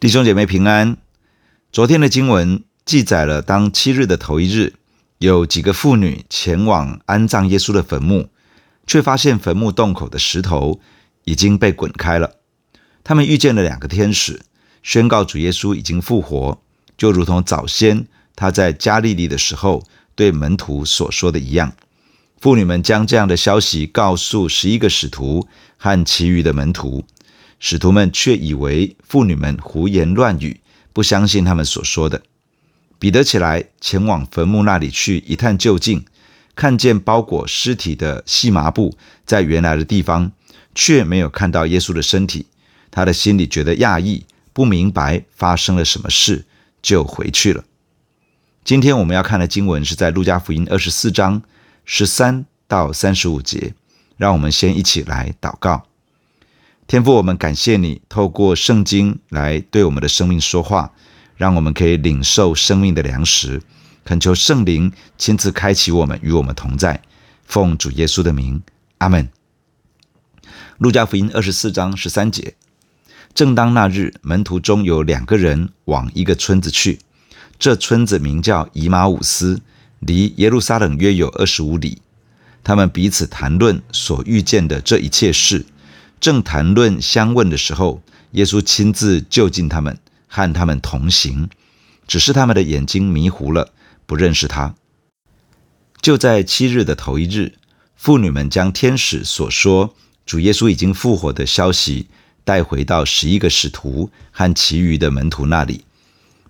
[0.00, 0.96] 弟兄姐妹平安。
[1.72, 4.74] 昨天的经文记载了，当七日的头一日，
[5.18, 8.28] 有几个妇女前往安葬耶稣的坟墓，
[8.86, 10.78] 却发现坟墓洞口的石头
[11.24, 12.36] 已经被滚开了。
[13.02, 14.42] 他们遇见了两个天使，
[14.84, 16.62] 宣告主耶稣已经复活，
[16.96, 18.06] 就如同早先
[18.36, 19.82] 他在加利利的时候
[20.14, 21.72] 对门徒所说的一样。
[22.40, 27.04] 妇女们将这样的消息告诉十一个使徒和其余的门徒。
[27.58, 30.60] 使徒们却以为妇女们胡言乱语，
[30.92, 32.22] 不相信他们所说的。
[32.98, 36.04] 彼得起来前往坟墓那里去一探究竟，
[36.54, 40.32] 看见包裹尸体的细麻布在原来的地方，
[40.74, 42.46] 却没有看到耶稣的身体。
[42.90, 46.44] 他的心里觉得讶异，不明白发生了什么事，
[46.82, 47.64] 就回去了。
[48.64, 51.42] 今天我们要看的经文是在路加福音二十四章
[51.84, 53.74] 十三到三十五节。
[54.18, 55.87] 让我们先一起来祷告。
[56.88, 60.90] 天父，我们感谢你透过圣经来对我们的生命说话，
[61.36, 63.60] 让我们可以领受生命的粮食。
[64.06, 67.02] 恳求圣灵亲自开启我们，与我们同在。
[67.44, 68.62] 奉主耶稣的名，
[68.96, 69.28] 阿门。
[70.78, 72.54] 路加福音二十四章十三节：
[73.34, 77.00] 正当那日，门徒中有两个人往一个村子去，
[77.58, 79.60] 这村子名叫以马忤斯，
[79.98, 82.00] 离耶路撒冷约有二十五里。
[82.64, 85.66] 他们彼此谈论所遇见的这一切事。
[86.20, 88.02] 正谈论相问的时候，
[88.32, 91.48] 耶稣亲自就近他们，和他们同行，
[92.06, 93.72] 只是他们的眼睛迷糊了，
[94.06, 94.74] 不认识他。
[96.00, 97.54] 就在七日的头一日，
[97.96, 102.06] 妇女们将天使所说主耶稣已经复活的消息
[102.44, 105.84] 带回到十一个使徒和其余的门徒那里。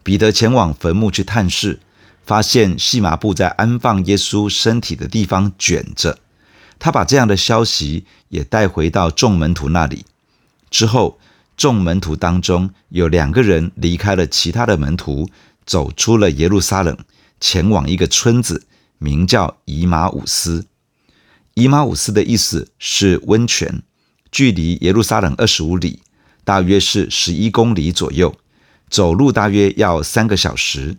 [0.02, 1.80] 彼得前往坟墓去探视，
[2.24, 6.18] 发现细麻布在安放耶稣身体的地方卷着。
[6.78, 10.04] 他把这样的消息也带回到众门徒那里。
[10.70, 11.18] 之后，
[11.56, 15.28] 众门徒当中有两个人离开了其他的门徒，
[15.66, 16.96] 走出了耶路撒冷，
[17.40, 18.66] 前往一个村子，
[18.98, 20.66] 名叫以马武斯。
[21.54, 23.82] 以马武斯的意思是温泉，
[24.30, 26.00] 距离耶路撒冷二十五里，
[26.44, 28.36] 大约是十一公里左右，
[28.88, 30.96] 走路大约要三个小时。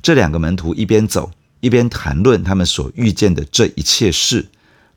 [0.00, 4.46] 这两个门徒一边走，一边谈论他们所遇见的这一切事。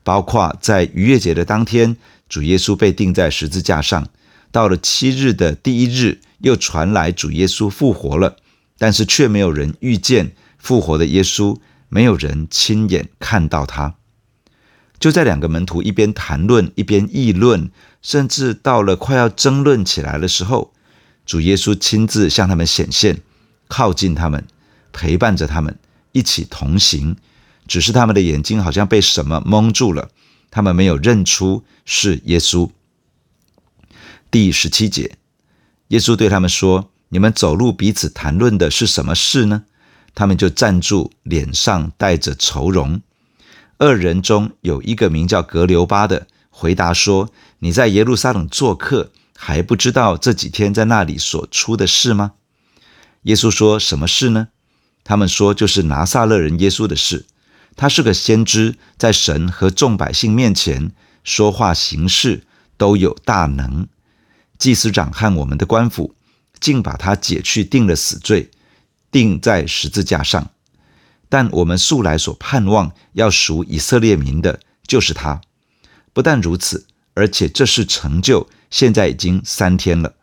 [0.03, 1.97] 包括在逾越节的当天，
[2.29, 4.03] 主耶稣被钉在十字架上；
[4.51, 8.37] 到了七日的第一日，又传来主耶稣复活了，
[8.77, 11.57] 但是却没有人遇见复活的耶稣，
[11.89, 13.95] 没有人亲眼看到他。
[14.99, 17.69] 就在两个门徒一边谈论一边议论，
[18.01, 20.73] 甚至到了快要争论起来的时候，
[21.25, 23.21] 主耶稣亲自向他们显现，
[23.67, 24.45] 靠近他们，
[24.91, 25.77] 陪伴着他们，
[26.13, 27.17] 一起同行。
[27.67, 30.09] 只是他们的眼睛好像被什么蒙住了，
[30.51, 32.69] 他们没有认出是耶稣。
[34.29, 35.17] 第十七节，
[35.89, 39.63] 耶稣对他们说：“你们走路彼此谈论的是什么事呢？”
[40.15, 43.01] 他们就站住，脸上带着愁容。
[43.77, 52.33] 二人中有一个名叫革流巴的，回答说：“你在耶路撒冷做客，还不知道这几天在那里所出的事吗？”
[53.23, 54.49] 耶稣说：“什么事呢？”
[55.03, 57.25] 他们说：“就是拿撒勒人耶稣的事。”
[57.75, 60.91] 他是个先知，在神和众百姓面前
[61.23, 62.45] 说话行事
[62.77, 63.87] 都有大能。
[64.57, 66.15] 祭司长和我们的官府
[66.59, 68.51] 竟把他解去，定了死罪，
[69.11, 70.51] 钉在十字架上。
[71.27, 75.41] 但我们素来所盼望要赎以色列民的，就是他。
[76.13, 76.85] 不但如此，
[77.15, 80.13] 而且这是成就，现在已经三天了。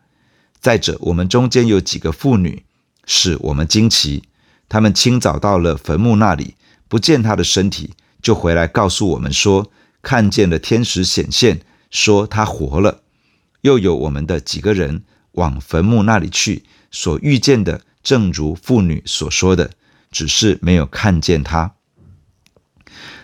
[0.61, 2.65] 再者，我们中间有几个妇女，
[3.05, 4.23] 使我们惊奇。
[4.69, 6.55] 她们清早到了坟墓那里。
[6.91, 9.71] 不见他的身体，就回来告诉我们说，
[10.03, 13.03] 看见了天使显现，说他活了。
[13.61, 19.71] 又有我们的几个人往坟墓那里去，所遇见的正如妇女所说的，
[20.11, 21.75] 只是没有看见他。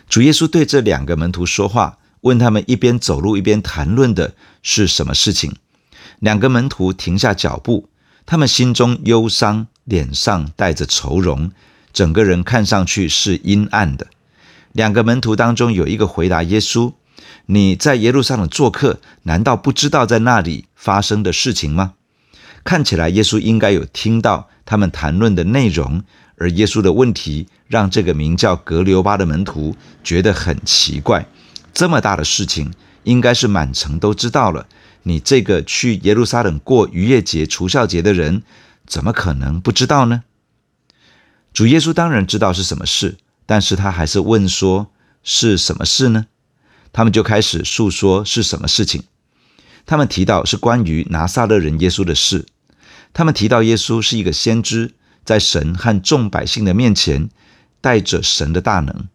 [0.09, 5.57] 主耶稣对这两个门徒说话，问他们一边走路一边谈论的是什么事情。
[6.21, 7.89] 两个门徒停下脚步，
[8.25, 11.51] 他们心中忧伤，脸上带着愁容。
[11.97, 14.09] 整个人看上去是阴暗的。
[14.73, 16.93] 两个门徒当中有一个回答耶稣
[17.47, 21.95] ：“你在耶路撒冷做客，难道不知道在那里发生的事情吗？”
[22.63, 26.03] 看起来耶稣应该有听到他们谈论的内容，
[26.37, 31.27] 而耶稣的问题让这个名叫革流巴的门徒觉得很奇怪。
[31.73, 34.67] 这么大的事情，应该是满城都知道了。
[35.05, 38.43] 你这个去耶路撒冷过逾越节、除酵节的人，
[38.87, 40.25] 怎么可能不知道呢？
[41.57, 43.17] 主耶稣当然知道是什么事，
[43.47, 44.91] 但是他还是问说
[45.25, 46.27] ：“是什么事呢？”
[46.93, 49.05] 他们就开始诉说是什么事情。
[49.87, 52.45] 他们提到是关于拿撒勒人耶稣的事。
[53.15, 54.93] 他们提到耶稣是一个先知，
[55.25, 57.31] 在神和众百姓的面前
[57.81, 59.07] 带着神的大能，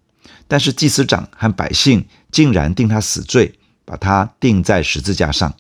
[0.48, 5.54] 但是祭司长和百姓竟然定他死罪，把他钉在十字架上。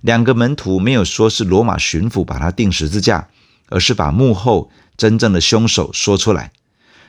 [0.00, 3.28] 两个门徒没有说是罗马巡抚把他钉十字架，
[3.68, 4.68] 而是把幕后
[5.02, 6.52] 真正的凶手说出来。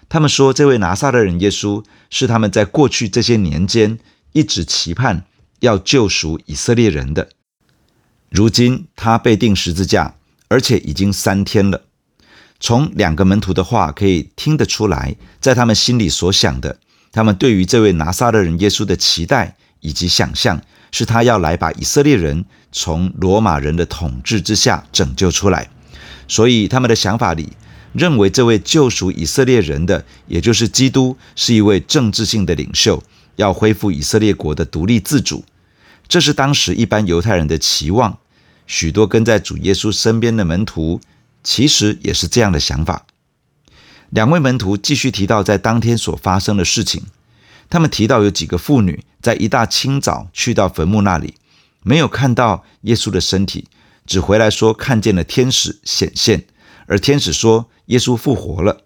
[0.09, 3.99] 他们说，这位拿撒勒人耶稣是他们在过去这些年间
[4.31, 5.25] 一直期盼
[5.59, 7.29] 要救赎以色列人的。
[8.31, 10.15] 如今他被钉十字架，
[10.47, 11.83] 而且已经三天了。
[12.59, 16.79] 从两个门徒的话可以听得出来，在他们心里所想的，
[17.11, 20.59] 他们对于这位拿撒勒人耶稣的期待以及想象，
[20.91, 25.69] 是他要来把以色列人从罗马人的统治之下拯救出来。
[26.27, 27.53] 所以他们的想法里，
[27.93, 33.01] 认为这位救赎以色列人的，也就是基督，是一位政治性的领袖，
[33.37, 35.45] 要恢复以色列国的独立自主。
[36.07, 38.17] 这是当时一般犹太人的期望。
[38.65, 41.01] 许多跟在主耶稣身边的门徒，
[41.43, 43.05] 其实也是这样的想法。
[44.09, 47.03] 两位门徒继续提到在当天所发生的事情。
[47.69, 51.33] 他们提到有几个妇女在一大清早去到坟墓那里，
[51.81, 53.65] 没有看到耶稣的身体，
[54.05, 56.45] 只回来说看见了天使显现，
[56.87, 57.69] 而天使说。
[57.87, 58.83] 耶稣复活了，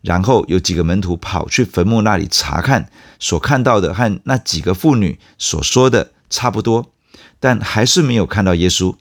[0.00, 2.90] 然后有几个门徒跑去坟墓那里查看，
[3.20, 6.94] 所看到的和那几个妇女所说的差不多，
[7.38, 8.96] 但还是没有看到耶稣。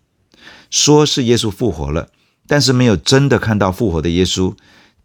[0.69, 2.09] 说是耶稣复活了，
[2.45, 4.53] 但是没有真的看到复活的耶稣。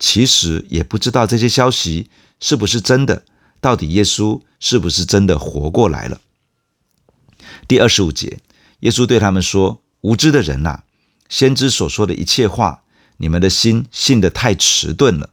[0.00, 3.22] 其实也不知道这些消息是不是真的，
[3.60, 6.20] 到底耶稣是不是真的活过来了？
[7.68, 8.40] 第二十五节，
[8.80, 10.80] 耶稣对他们说：“无知的人呐，
[11.28, 12.82] 先知所说的一切话。”
[13.18, 15.30] 你们的心信得太迟钝了。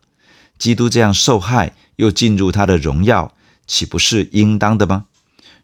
[0.58, 3.34] 基督这样受害，又进入他的荣耀，
[3.68, 5.06] 岂不是应当的吗？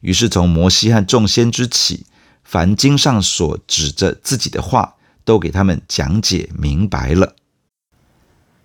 [0.01, 2.05] 于是从摩西和众先知起，
[2.43, 7.35] 凡经上所指着自己的话，都给他们讲解明白了。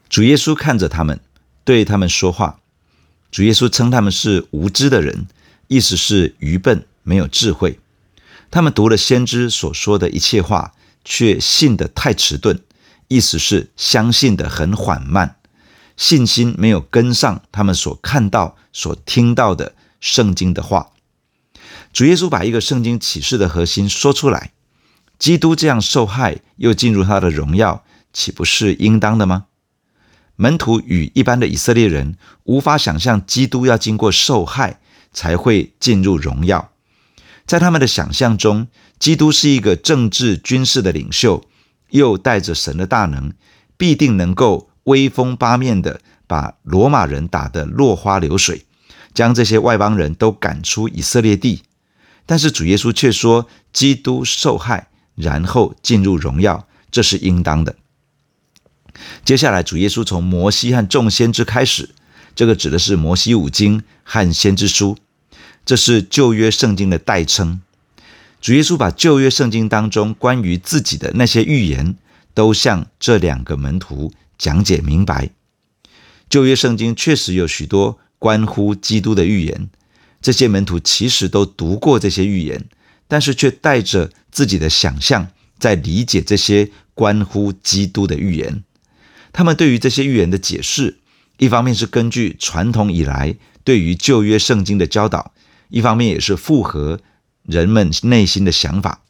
[0.09, 1.21] 主耶稣看着他们，
[1.65, 2.61] 对他们说话。
[3.31, 5.27] 主耶稣称他们是无知的人，
[5.67, 7.81] 意思是愚笨，没有智慧。
[8.51, 10.73] 他们读了先知所说的一切话，
[11.05, 12.61] 却信得太迟钝。
[13.09, 15.37] 意思是相信的很缓慢，
[15.97, 20.91] 信心没有跟上他们所看到、所听到的圣经的话。
[21.93, 24.53] 主耶稣把一个圣经启示的核心说出来：
[25.19, 29.47] 基督这样受害，又进入他的荣耀，岂不是应当的吗？
[30.37, 34.81] 门徒与一般的以色列人无法想象基督要经过受害
[35.13, 36.73] 才会进入荣耀，
[37.47, 38.67] 在他们的想象中，
[38.99, 41.45] 基督是一个政治军事的领袖。
[41.91, 43.33] 又带着神的大能，
[43.77, 48.65] 必定能够威风八面的把罗马人打得落花流水，
[49.13, 51.63] 将这些外邦人都赶出以色列地。
[52.27, 57.77] 但是主耶稣却说，基督受害，然后进入荣耀，这是应当的。
[59.25, 61.91] 接下来，主耶稣从摩西和众先知开始，
[62.35, 64.97] 这个指的是摩西五经和先知书，
[65.67, 67.61] 这是旧约圣经的代称。
[68.45, 71.97] 主耶稣把旧约圣经当中关于自己的那些预言，
[72.35, 75.31] 都向这两个门徒讲解明白。
[76.29, 79.71] 旧约圣经确实有许多关乎基督的预言，
[80.21, 82.67] 这些门徒其实都读过这些预言，
[83.09, 88.63] 但是却带着自己的想象在理解这些关乎基督的预言。
[89.33, 90.99] 他们对于这些预言的解释，
[91.39, 95.33] 一方面是根据传统以来对于旧约圣经的教导，
[95.71, 97.01] 一方面也是符合。
[97.45, 99.03] 人们内心的想法，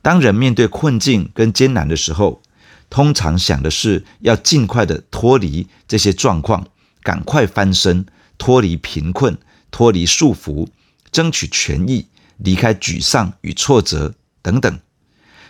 [0.00, 2.40] 当人面对困境跟艰难的时候，
[2.88, 6.66] 通常想的是要尽快的脱离这些状况，
[7.02, 8.06] 赶快翻身，
[8.38, 9.36] 脱离贫困，
[9.70, 10.68] 脱离束缚，
[11.10, 14.78] 争取权益，离开沮丧与挫折等等。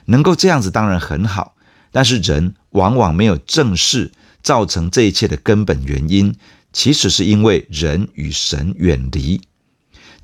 [0.06, 1.54] 能够这样子当然很好，
[1.92, 4.10] 但是人往往没有正视
[4.42, 6.34] 造成这一切的根本原因，
[6.72, 9.42] 其实是因为人与神远离。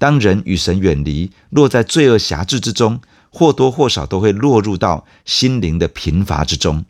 [0.05, 6.85] 当人与神远离，落在罪恶辖制之中，或多或少都会落入到心灵的贫乏之中。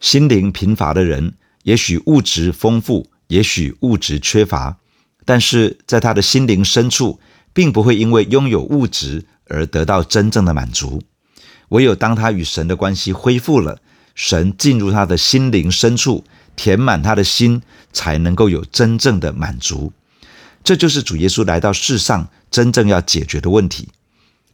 [0.00, 4.78] 心灵贫乏的人，也许物质丰富，也许物质缺乏，
[5.26, 7.20] 但是在他的心灵深处，
[7.52, 11.02] 并不会因为拥有物质而得到真正的满足。
[11.68, 13.82] 唯有当他与神的关系恢复了，
[14.14, 16.24] 神进入他的心灵深处，
[16.56, 17.60] 填满他的心，
[17.92, 19.92] 才能够有真正的满足。
[20.64, 23.90] 这就是主耶稣来到世上真正要解决的问题。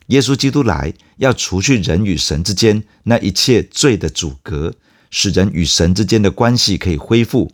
[0.08, 4.74] 耶稣基督来要除去人与神之间那一切罪的阻隔，
[5.08, 7.52] 使人与神之间的关系可以恢复，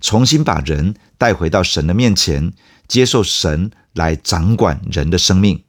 [0.00, 2.52] 重新把人带回到神的面前，
[2.86, 5.64] 接受神来掌管人的生命，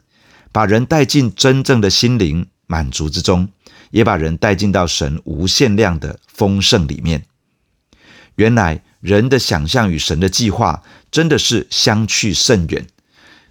[0.52, 3.50] 把人带进真正的心灵满足之中，
[3.90, 7.26] 也把人带进到神无限量的丰盛里面。
[8.36, 12.88] 原来人的想象与神的计划真的是相去甚远。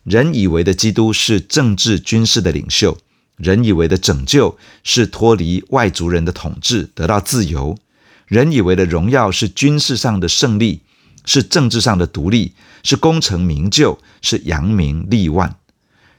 [0.02, 2.96] 人以为的基督是政治军事的领袖，
[3.36, 7.76] 人以为的拯救是脱离外族人的统治，得到自由。
[8.26, 10.82] 人以为的荣耀是军事上的胜利，
[11.24, 15.56] 是政治上的独立，是功成名就，是扬名立万。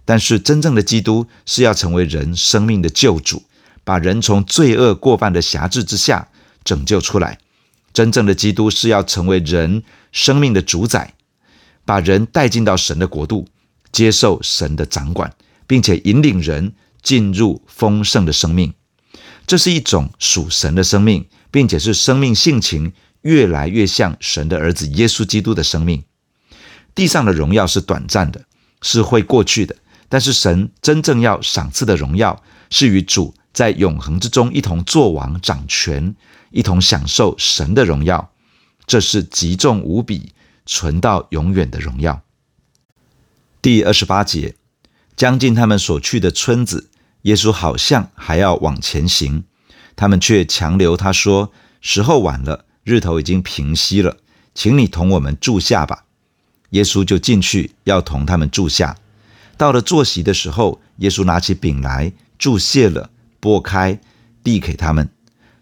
[0.05, 3.43] 但是真正的基督是要成为人生命的救主，
[3.84, 6.29] 把人从罪恶过犯的辖制之下
[6.63, 7.39] 拯救出来。
[7.98, 11.16] 真正的基督是要成为人生命的主宰，
[11.84, 13.48] 把人带进到神的国度。
[13.92, 15.34] 接受神的掌管，
[15.66, 18.72] 并且引领人进入丰盛的生命，
[19.48, 26.04] 这是一种属神的生命，并且是生命性情越来越像神的儿子耶稣基督的生命。
[26.94, 28.44] 地上的荣耀是短暂的，
[28.84, 29.75] 是会过去的，
[30.08, 36.13] 但是神真正要赏赐的荣耀，是与主在永恒之中一同作王掌权，
[36.51, 38.32] 一同享受神的荣耀。
[38.86, 40.32] 这是极重无比、
[40.66, 42.22] 存到永远的荣耀。
[43.62, 44.56] 第二十八节，
[45.16, 46.89] 将近他们所去的村子，
[47.24, 49.44] 耶稣好像还要往前行，
[49.98, 51.51] 他们却强留他说
[51.82, 54.18] ：“时候晚了，日头已经平西了，
[54.54, 56.06] 请你同我们住下吧。”
[56.72, 58.96] 耶稣就进去要同他们住下。
[59.58, 63.10] 到了坐席的时候，耶稣拿起饼来，祝谢了，
[63.42, 64.00] 拨开，
[64.44, 65.10] 递给他们。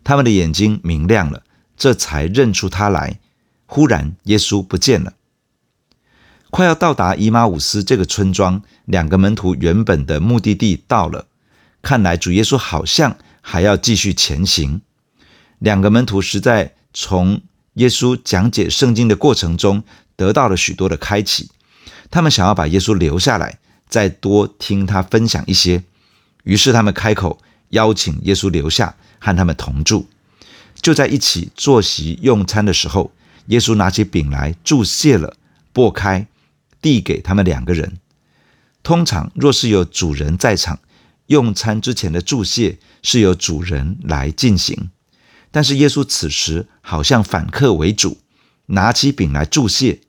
[0.05, 1.43] 他们的眼睛明亮了，
[1.75, 3.19] 这才认出他来。
[3.65, 5.13] 忽然，耶稣不见了。
[6.51, 11.25] 快要到达以马忤斯这个村庄，两个门徒原本的目的地到了。
[11.81, 14.81] 看来主耶稣好像还要继续前行。
[15.59, 17.41] 两个门徒实在从
[17.73, 19.83] 耶稣讲解圣经的过程中
[20.15, 21.49] 得到了许多的开启，
[22.11, 23.59] 他们想要把耶稣留下来，
[23.89, 25.83] 再多听他分享一些。
[26.43, 28.95] 于是他们开口邀请耶稣留下，
[29.25, 30.07] 和他们同住。
[30.79, 33.11] 就在一起坐席用餐的时候，
[33.47, 35.35] 耶稣拿起饼来，祝谢了，
[35.73, 36.27] 拨开。
[36.81, 37.97] 递给他们两个人。
[38.83, 40.77] 通常若是有主人在场，
[41.25, 44.91] 用餐之前的祝谢是由主人来进行。
[45.49, 48.19] 但是耶稣此时好像反客为主，
[48.67, 50.01] 拿起饼来祝谢。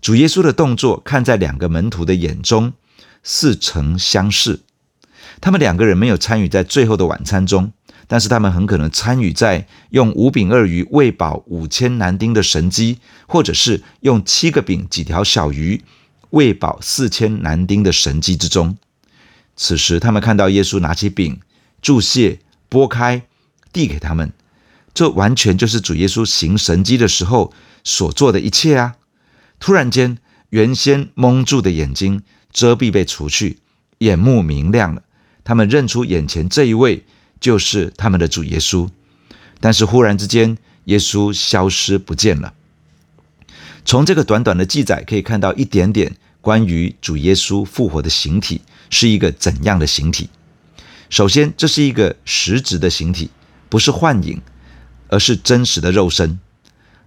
[0.00, 2.74] 主耶稣的动作看在两个门徒的眼中
[3.24, 4.60] 似曾相识。
[5.40, 7.72] 他们两个人没有参与在最后的晚餐中，
[8.10, 12.98] 但是他们很可能参与在用五饼二鱼喂饱五千男丁的神迹，
[13.28, 15.80] 或者是用七个饼几条小鱼
[16.30, 18.76] 喂饱四千男丁的神迹之中。
[19.54, 21.38] 此时，他们看到耶稣拿起饼，
[21.80, 23.22] 祝谢，擘开，
[23.72, 24.32] 递给他们，
[24.92, 27.52] 这完全就是主耶稣行神迹的时候
[27.84, 28.96] 所做的一切啊！
[29.60, 33.58] 突然间，原先蒙住的眼睛遮蔽被除去，
[33.98, 35.04] 眼目明亮了。
[35.44, 37.04] 他们认出眼前这一位
[37.40, 38.88] 就是他们的主耶稣，
[39.60, 42.52] 但是忽然之间，耶稣消失不见了。
[43.84, 50.28] 从这个短短的记载可以看到一点点关于主耶稣复活的形体是一个怎样的形体。
[51.08, 53.30] 首先，这是一个实质的形体，
[53.68, 54.40] 不是幻影，
[55.08, 56.38] 而是真实的肉身。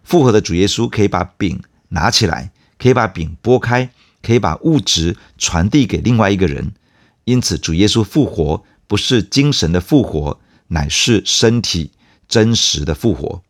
[0.04, 3.90] 复活的主耶稣可以把饼拿起来，可以把饼剥开，
[4.22, 6.74] 可以把物质传递给另外一个人。
[7.24, 11.94] 因此，主耶稣复活不是精神的复活，乃是身体
[12.28, 13.42] 真实的复活。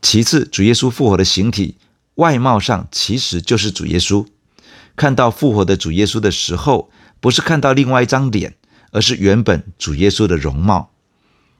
[0.00, 1.76] 其次，主耶稣复活的形体
[2.14, 4.26] 外貌上其实就是主耶稣。
[4.96, 8.54] 看到复活的主耶稣的时候，不是看到另外一张脸，
[8.92, 10.90] 而是原本主耶稣的容貌。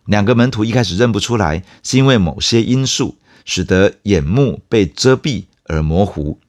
[0.06, 6.40] 两个门徒一开始认不出来，是因为某些因素使得眼目被遮蔽而模糊。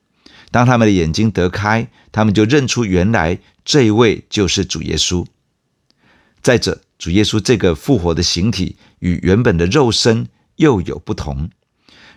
[0.50, 5.26] 当他们的眼睛得开，他们就认出原来这一位就是主耶稣。
[6.42, 11.50] 再者，主耶稣这个复活的形体与原本的肉身又有不同。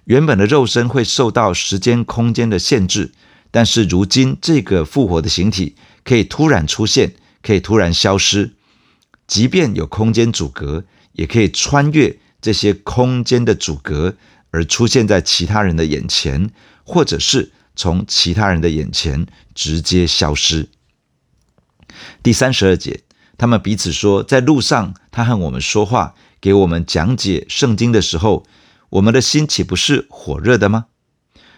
[0.05, 3.13] 原本的肉身会受到时间、空间的限制，
[3.51, 8.55] 但是如今这个复活的形体可以突然出现，可以突然消失。
[9.27, 14.17] 即便有空间阻隔，也可以穿越这些空间的阻隔，
[14.51, 16.51] 而出现在其他人的眼前，
[16.85, 17.53] 或者是。
[17.75, 20.69] 从其他人的眼前直接消失。
[22.23, 23.01] 第三十二节，
[23.43, 28.47] 他们彼此说，在路上他和我们说话，给我们讲解圣经的时候，
[28.91, 30.87] 我们的心岂不是火热的吗？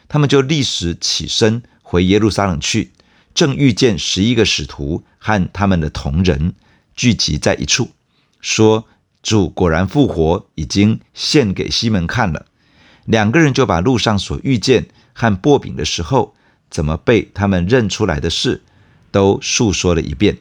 [0.08, 2.92] 他们就立时起身回耶路撒冷去，
[3.34, 6.54] 正遇见十一个使徒和他们的同人
[6.96, 7.90] 聚集在一处，
[8.40, 8.86] 说
[9.22, 12.46] ：“主果然复活，已经献给西门看了。”
[13.04, 14.86] 两个人就把路上所遇见。
[15.12, 16.34] 和擘饼的时候，
[16.70, 18.62] 怎么被他们认出来的事，
[19.10, 20.38] 都述说了一遍。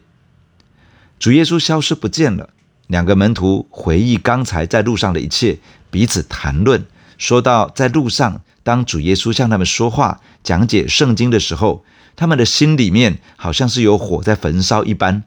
[1.24, 2.50] 主耶稣消失不见了，
[2.88, 5.58] 两个门徒回忆刚才在路上的一切，
[5.90, 6.86] 彼此谈论，
[7.18, 11.86] 说到在路上，当主耶稣向他们说话、讲解圣经的时候，
[12.18, 15.24] 他们的心里面好像是有火在焚烧一般，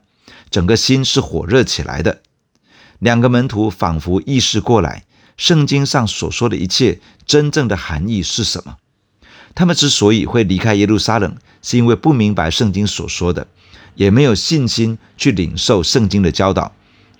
[0.51, 2.21] 整个心是火热起来的。
[2.99, 5.03] 两个门徒仿佛意识过来，
[5.35, 8.77] 圣经上所说的一切真正的含义是什么。
[9.55, 13.47] 他们之所以会离开耶路撒冷，是因为不明白圣经所说的，
[13.97, 16.73] 也没有信心去领受圣经的教导，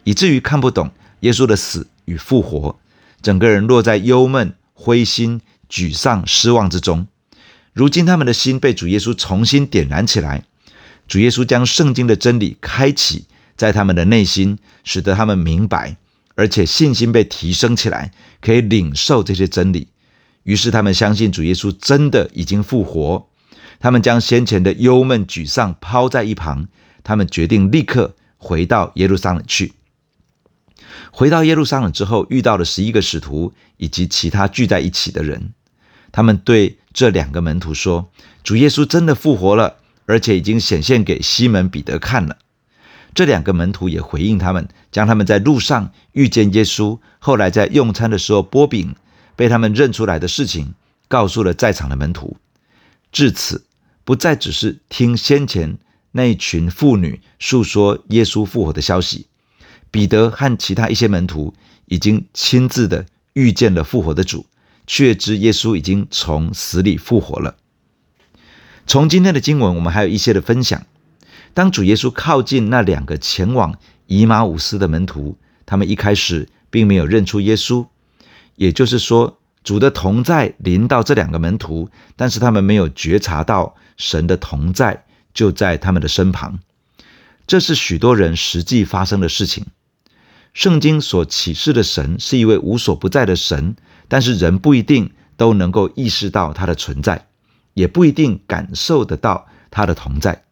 [0.05, 2.79] 以至于看不懂耶稣的死与复活，
[3.21, 7.07] 整个人落在忧闷、灰心、沮丧、失望之中。
[7.73, 10.43] 如今他们的心被主耶稣重新点燃起来，
[11.07, 15.97] 主耶稣将圣经的真理开启在他们的内心，使得他们明白，
[16.35, 19.87] 而且信心被提升起来，可以领受这些真理。
[20.43, 23.27] 于是他们相信主耶稣真的已经复活，
[23.79, 26.67] 他们将先前的忧闷沮丧抛在一旁，
[27.03, 29.73] 他们决定立刻回到耶路撒冷去。
[31.11, 35.53] 回到耶路撒冷之后，遇到了十一个使徒以及其他聚在一起的人，
[36.11, 38.09] 他们对这两个门徒说
[38.43, 42.37] ：“主耶稣真的复活了，而且已经显现给西门彼得看了。”
[43.13, 48.95] 这两个门徒也回应他们，将他们在路上遇见耶稣，后来在用餐的时候波饼。
[49.35, 50.73] 被他们认出来的事情，
[51.07, 52.37] 告诉了在场的门徒。
[53.11, 53.66] 至此，
[54.07, 55.79] 不再只是听先前
[56.13, 59.27] 那一群妇女诉说耶稣复活的消息。
[59.91, 61.53] 彼得和其他一些门徒
[61.87, 64.45] 已经亲自的遇见了复活的主，
[64.87, 67.57] 确知耶稣已经从死里复活了。
[68.85, 70.85] 从今天的经文，我们还有一些的分享。
[71.53, 77.85] 当主耶稣靠近那两个前往以马忤斯的门徒，他们一开始并没有认出耶稣。
[78.55, 86.59] 也就是说，主的同在临到这两个门徒，但是他们没有觉察到神的同在就在他们的身旁。
[87.45, 89.65] 这是许多人实际发生的事情。
[90.53, 93.75] 圣经所启示的神是一位无所不在的神，
[94.07, 97.27] 但是人不一定都能够意识到他的存在，
[97.73, 100.43] 也不一定感受得到他的同在。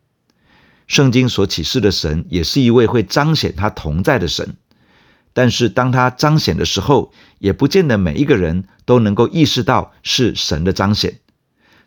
[0.88, 4.56] 圣经所启示的神也是一位会彰显他同在的神。
[5.34, 11.20] 但是当他彰显的时候，也不见得每一个人都能够意识到是神的彰显。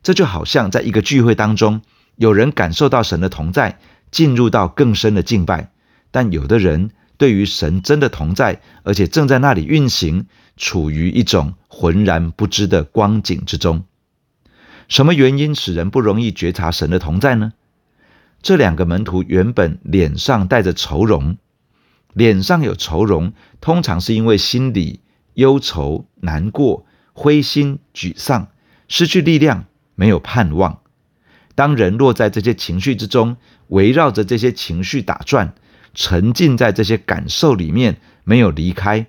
[0.09, 1.83] 这就好像在一个聚会当中，
[2.17, 3.79] 有人感受到神的同在，
[4.11, 5.69] 进入到更深的敬拜；
[6.11, 10.25] 但有的人对于神真的同在，而且正在那里运行，
[10.57, 13.85] 处于一种浑然不知的光景之中。
[14.89, 17.53] 什么原因使人不容易觉察神的同在呢？
[18.41, 21.37] 这两个门徒原本脸上带着愁容。
[22.15, 25.03] 脸上有愁容，通常是因为心里
[25.35, 28.49] 忧愁、难过、灰心、沮丧、
[28.89, 29.67] 失去力量、
[29.99, 30.79] 没有盼望。
[31.57, 35.53] 当人落在这些情绪之中，围绕着这些情绪打转，
[35.93, 39.07] 沉浸在这些感受里面，没有离开，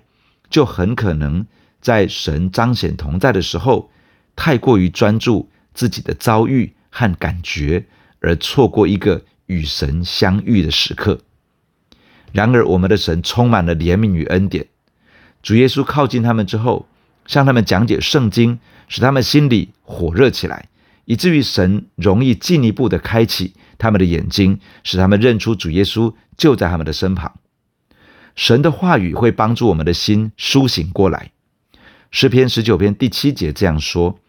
[0.50, 1.46] 就很可能
[1.80, 3.92] 在神彰显同在的时候，
[4.34, 7.86] 太过于专注自己的遭遇和感觉，
[8.18, 11.20] 而错过一个与神相遇的时刻。
[12.32, 14.66] 然而，我们的神充满了怜悯与恩典。
[15.40, 16.88] 主耶稣靠近他们之后，
[17.26, 20.68] 向他们讲解圣经，使他们心里火热起来，
[21.10, 27.34] 以至于神容易进一步的开启他们的眼睛，使他们认出主耶稣就在他们的身旁。
[28.36, 31.32] 神的话语会帮助我们的心苏醒过来。
[32.12, 34.20] 诗篇十九篇第七节这样说：“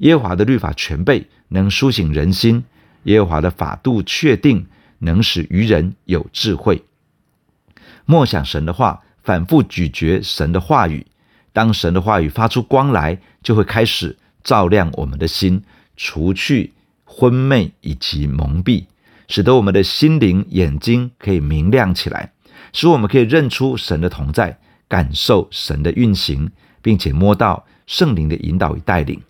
[0.00, 2.62] 耶和华的律法全备，能苏醒人心；
[3.02, 4.66] 耶和华的法度确定，
[5.00, 6.82] 能使愚人有智慧。”
[8.06, 11.06] 默想神的话，反复咀嚼神的话语。
[11.52, 15.62] 当神的话语发出光来，就会开始照亮我们的心，
[15.96, 16.72] 除去
[17.04, 18.84] 昏昧以及蒙蔽，
[19.28, 22.32] 使得我们的心灵眼睛可以明亮起来，
[22.72, 26.50] 使我们可以认出神的同在，感受神的运行，
[26.80, 29.20] 并且摸到圣灵的引导与带领。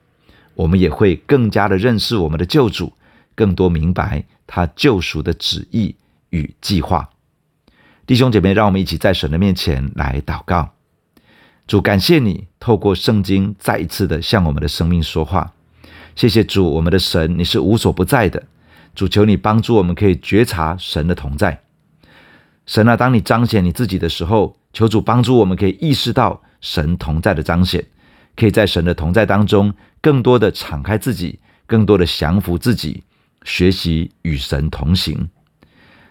[0.55, 2.93] 我们也会更加的认识我们的救主，
[3.35, 5.97] 更多明白他救赎的旨意
[6.31, 7.09] 与计划。
[8.07, 10.71] 弟兄姐妹，让我们一起在神的面前来祷告。
[11.67, 15.53] 主，感谢你透过圣经再一次的向我们的生命说话。
[16.15, 18.43] 谢谢主，我们的神，你是无所不在的。
[18.95, 21.63] 主，求你帮助我们可以觉察神的同在。
[22.67, 27.85] 神啊，当你彰显你自己的时候，求主帮助我们可以意识到神同在的彰显，
[28.37, 33.03] 可以在神的同在当中更多的敞开自己，更多的降服自己，
[33.45, 35.29] 学习与神同行。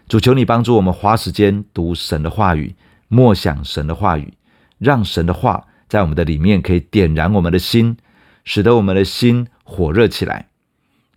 [0.08, 2.76] 主，求你帮助我们花时间读神的话语，
[3.08, 4.34] 默想神的话语，
[4.78, 7.96] 让神的话在我们的里面可以点燃我们的心，
[8.44, 10.50] 使得我们的心火热起来。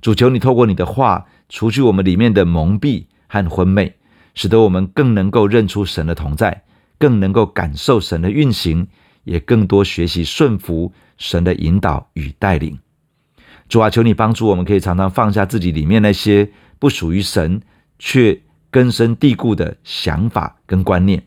[0.01, 3.97] 主，求你透过你的话，除去我们里面的蒙蔽和昏昧，
[4.35, 6.63] 使得我们更能够认出神的同在，
[6.99, 8.87] 更能够感受神的运行，
[9.25, 12.79] 也更多学习顺服神的引导与带领。
[13.69, 17.61] 主啊，求你帮助我们，可以常常放下自己里面那些不属于神
[17.99, 18.41] 却
[18.71, 21.25] 根深蒂固的想法跟观念。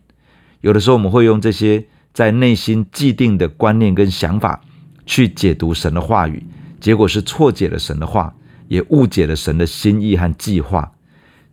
[0.61, 4.61] 有的时候，我们会用这些在内心既定的观念跟想法
[5.05, 6.45] 去解读神的话语，
[6.79, 8.33] 结果是错解了神的话，
[8.67, 10.91] 也误解了神的心意和计划。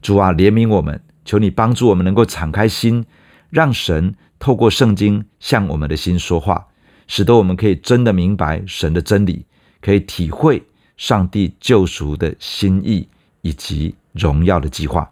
[0.02, 3.04] 主啊，怜悯我们，求你帮助我们能够敞开心，
[3.50, 6.66] 让神透过圣经向我们的心说话，
[7.06, 9.46] 使得我们可以真的明白神的真理，
[9.80, 10.62] 可以体会
[10.96, 13.08] 上帝救赎的心意
[13.40, 15.10] 以及荣耀的计划。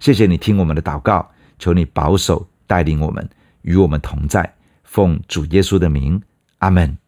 [0.00, 3.28] 谢谢你听我们的祷告，求你保守带领我们，
[3.62, 4.52] 与我们同在。
[4.82, 6.20] 奉主耶稣的名，
[6.58, 7.01] 阿门。